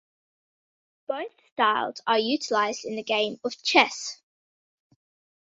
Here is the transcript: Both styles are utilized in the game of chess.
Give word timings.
Both 1.07 1.31
styles 1.53 2.01
are 2.07 2.17
utilized 2.17 2.85
in 2.85 2.95
the 2.95 3.03
game 3.03 3.39
of 3.43 3.53
chess. 3.61 4.19